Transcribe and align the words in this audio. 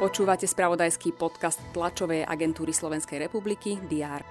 Počúvate 0.00 0.48
spravodajský 0.48 1.12
podcast 1.12 1.60
tlačovej 1.76 2.24
agentúry 2.24 2.72
Slovenskej 2.72 3.20
republiky 3.28 3.76
DR. 3.84 4.24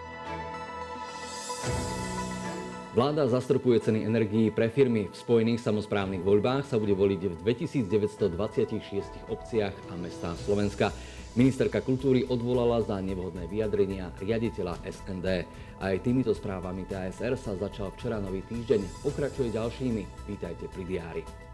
Vláda 2.97 3.29
zastrpuje 3.29 3.78
ceny 3.78 4.02
energií 4.02 4.50
pre 4.50 4.74
firmy. 4.74 5.08
V 5.08 5.16
spojených 5.16 5.62
samozprávnych 5.62 6.26
voľbách 6.26 6.66
sa 6.66 6.82
bude 6.82 6.97
voliť 6.97 7.22
v 7.22 7.33
2926 7.46 9.29
obciach 9.29 9.72
a 9.88 9.94
mestách 9.96 10.42
Slovenska. 10.42 10.90
Ministerka 11.38 11.86
kultúry 11.86 12.26
odvolala 12.26 12.81
za 12.81 12.97
nevhodné 12.97 13.46
vyjadrenia 13.46 14.10
riaditeľa 14.17 14.81
SND. 14.81 15.46
Aj 15.79 15.96
týmito 16.02 16.34
správami 16.34 16.90
TSR 16.90 17.38
sa 17.38 17.54
začal 17.54 17.94
včera 17.94 18.17
nový 18.17 18.41
týždeň. 18.49 19.05
Pokračuje 19.05 19.54
ďalšími. 19.54 20.26
Vítajte 20.26 20.66
pri 20.73 20.84
diári. 20.90 21.48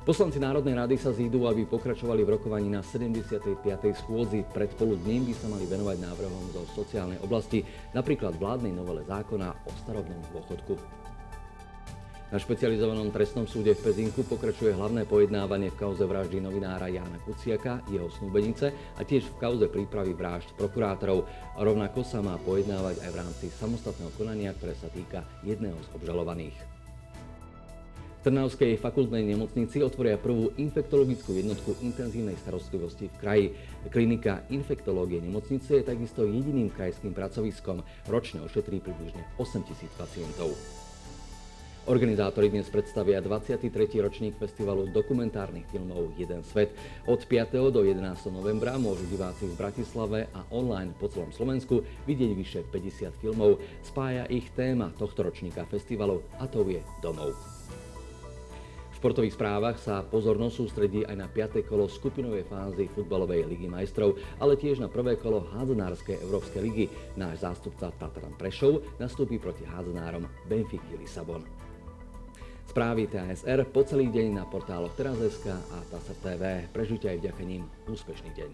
Poslanci 0.00 0.40
Národnej 0.40 0.80
rady 0.80 0.96
sa 0.96 1.12
zídu, 1.12 1.44
aby 1.44 1.68
pokračovali 1.68 2.24
v 2.24 2.40
rokovaní 2.40 2.72
na 2.72 2.80
75. 2.80 3.60
schôdzi. 4.00 4.48
Pred 4.48 4.72
poludním 4.80 5.28
by 5.28 5.34
sa 5.36 5.52
mali 5.52 5.68
venovať 5.68 5.96
návrhom 6.00 6.44
zo 6.56 6.64
sociálnej 6.72 7.20
oblasti, 7.20 7.60
napríklad 7.92 8.40
vládnej 8.40 8.72
novele 8.72 9.04
zákona 9.04 9.52
o 9.52 9.70
starobnom 9.84 10.24
dôchodku. 10.32 10.80
Na 12.32 12.40
špecializovanom 12.40 13.12
trestnom 13.12 13.44
súde 13.44 13.76
v 13.76 13.92
Pezinku 13.92 14.24
pokračuje 14.24 14.72
hlavné 14.72 15.04
pojednávanie 15.04 15.68
v 15.68 15.84
kauze 15.84 16.08
vraždy 16.08 16.40
novinára 16.40 16.88
Jána 16.88 17.20
Kuciaka, 17.20 17.84
jeho 17.92 18.08
snúbenice 18.08 18.72
a 18.96 19.04
tiež 19.04 19.28
v 19.28 19.36
kauze 19.36 19.68
prípravy 19.68 20.16
vražd 20.16 20.56
prokurátorov. 20.56 21.28
Rovnako 21.60 22.00
sa 22.08 22.24
má 22.24 22.40
pojednávať 22.40 23.04
aj 23.04 23.10
v 23.12 23.18
rámci 23.20 23.46
samostatného 23.52 24.16
konania, 24.16 24.56
ktoré 24.56 24.72
sa 24.80 24.88
týka 24.88 25.28
jedného 25.44 25.76
z 25.76 25.88
obžalovaných. 25.92 26.79
V 28.20 28.28
Trnavskej 28.28 28.76
fakultnej 28.76 29.24
nemocnici 29.24 29.80
otvoria 29.80 30.20
prvú 30.20 30.52
infektologickú 30.60 31.40
jednotku 31.40 31.72
intenzívnej 31.80 32.36
starostlivosti 32.36 33.08
v 33.08 33.16
kraji. 33.16 33.46
Klinika 33.88 34.44
infektológie 34.52 35.24
nemocnice 35.24 35.80
je 35.80 35.88
takisto 35.88 36.28
jediným 36.28 36.68
krajským 36.68 37.16
pracoviskom. 37.16 37.80
Ročne 38.12 38.44
ošetrí 38.44 38.84
približne 38.84 39.24
8 39.40 39.64
tisíc 39.64 39.88
pacientov. 39.96 40.52
Organizátori 41.88 42.52
dnes 42.52 42.68
predstavia 42.68 43.24
23. 43.24 43.72
ročník 44.04 44.36
festivalu 44.36 44.92
dokumentárnych 44.92 45.64
filmov 45.72 46.12
Jeden 46.20 46.44
svet. 46.44 46.76
Od 47.08 47.24
5. 47.24 47.72
do 47.72 47.80
11. 47.80 48.04
novembra 48.28 48.76
môžu 48.76 49.08
diváci 49.08 49.48
v 49.48 49.56
Bratislave 49.56 50.28
a 50.36 50.44
online 50.52 50.92
po 50.92 51.08
celom 51.08 51.32
Slovensku 51.32 51.88
vidieť 52.04 52.30
vyše 52.36 52.60
50 52.68 53.16
filmov. 53.24 53.64
Spája 53.80 54.28
ich 54.28 54.52
téma 54.52 54.92
tohto 55.00 55.24
ročníka 55.24 55.64
festivalu 55.64 56.20
a 56.36 56.44
to 56.44 56.68
je 56.68 56.84
domov 57.00 57.59
športových 59.00 59.32
správach 59.32 59.80
sa 59.80 60.04
pozornosť 60.04 60.54
sústredí 60.60 61.08
aj 61.08 61.16
na 61.16 61.24
5. 61.24 61.64
kolo 61.64 61.88
skupinovej 61.88 62.44
fázy 62.44 62.84
futbalovej 62.92 63.48
ligy 63.48 63.64
majstrov, 63.64 64.20
ale 64.36 64.60
tiež 64.60 64.76
na 64.76 64.92
prvé 64.92 65.16
kolo 65.16 65.40
hádzanárskej 65.56 66.20
Európskej 66.20 66.60
ligy. 66.60 66.92
Náš 67.16 67.40
zástupca 67.40 67.88
Tatran 67.96 68.36
Prešov 68.36 68.84
nastúpi 69.00 69.40
proti 69.40 69.64
hádzanárom 69.64 70.28
Benfiky 70.44 71.00
Lisabon. 71.00 71.40
Správy 72.68 73.08
TASR 73.08 73.64
po 73.72 73.88
celý 73.88 74.12
deň 74.12 74.36
na 74.36 74.44
portáloch 74.44 74.92
teraz.sk 74.92 75.48
a 75.48 75.78
TASR 75.88 76.20
TV. 76.20 76.68
Prežite 76.68 77.08
aj 77.08 77.24
vďaka 77.24 77.40
ním 77.40 77.64
úspešný 77.88 78.36
deň. 78.36 78.52